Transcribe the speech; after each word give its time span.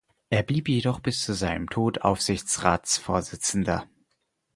Er 0.31 0.41
blieb 0.41 0.67
jedoch 0.67 0.99
bis 0.99 1.21
zu 1.23 1.33
seinem 1.33 1.69
Tod 1.69 2.01
Aufsichtsratsvorsitzender. 2.01 3.87